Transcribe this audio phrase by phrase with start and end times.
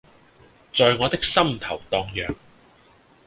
[0.75, 2.35] 在我的心頭蕩漾